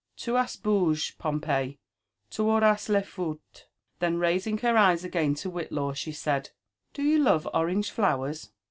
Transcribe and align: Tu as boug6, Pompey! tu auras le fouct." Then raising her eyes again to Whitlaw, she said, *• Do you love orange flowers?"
Tu 0.17 0.35
as 0.35 0.57
boug6, 0.57 1.15
Pompey! 1.19 1.77
tu 2.31 2.41
auras 2.49 2.89
le 2.89 3.03
fouct." 3.03 3.67
Then 3.99 4.17
raising 4.17 4.57
her 4.57 4.75
eyes 4.75 5.03
again 5.03 5.35
to 5.35 5.51
Whitlaw, 5.51 5.93
she 5.95 6.11
said, 6.11 6.45
*• 6.45 6.49
Do 6.93 7.03
you 7.03 7.19
love 7.19 7.47
orange 7.53 7.91
flowers?" 7.91 8.49